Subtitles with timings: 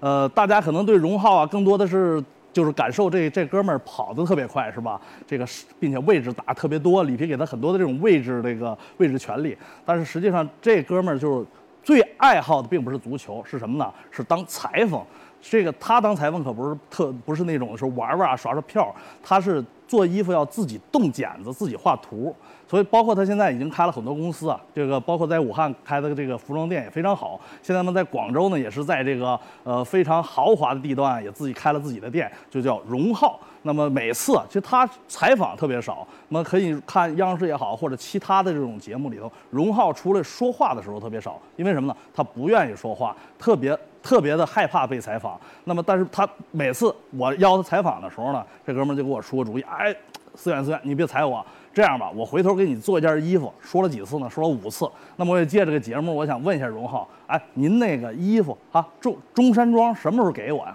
[0.00, 5.00] 呃，大家可能对荣浩啊，更多的是就是感受这这哥们儿跑得特别快，是吧？
[5.26, 9.56] 这个是，并且位置打特别多，里皮给他很多的这种位置这个位置权利。
[9.84, 11.46] 但是实际上，这哥们儿就是
[11.82, 13.92] 最爱好的并不是足球，是什么呢？
[14.10, 15.02] 是当裁缝。
[15.40, 22.34] 这个他当裁缝可不是特不是那种说玩玩啊耍耍票，他是做衣服要自己动剪子，自己画图。
[22.68, 27.40] 所以，包括他现在已经开了很多公司啊，这个包括在武汉开的这个服装店也非常好。
[27.62, 33.40] 现在呢，在广州呢，也是在这个呃非常豪华的地段，也自己开了自己的店，就叫荣浩。
[33.62, 41.96] 那么每次其实他采访特别少，那么可以看央视也好，或者其他的这种节目里头，荣浩出来说话的时候特别少，因为什么呢？
[42.14, 43.76] 他不愿意说话，特别
[44.08, 45.38] 特别的害怕被采访。
[45.64, 49.94] 那么，但是他每次我邀他采访的时候呢，这哥们就给我出个主意，哎，
[50.34, 51.44] 思远思远，你别踩我。
[51.74, 54.30] 这样吧，我回头给你做一件衣服，说了几次呢？
[54.30, 54.90] 说了五次。
[55.16, 60.74] 那么我也借这个节目，我想问一下荣浩，哎，您那个衣服啊，中中山装什么时候给我呀？